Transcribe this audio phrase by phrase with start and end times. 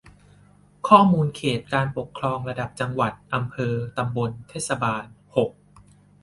[0.87, 5.49] ข้อมูลเขตการปกครองระดับ จังหวัด อำเภอ ตำบล เทศบาล หก